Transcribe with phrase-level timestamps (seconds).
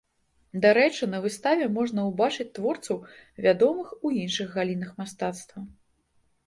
[0.61, 2.97] Дарэчы, на выставе можна ўбачыць творцаў,
[3.49, 5.59] вядомых у іншых галінах мастацтва.